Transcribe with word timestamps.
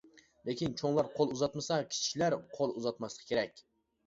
لېكىن 0.47 0.71
چوڭلار 0.79 1.09
قول 1.17 1.33
ئۇزاتمىسا، 1.35 1.77
كىچىكلەر 1.91 2.37
قول 2.57 2.75
ئۇزاتماسلىقى 2.79 3.31
كېرەك. 3.35 3.63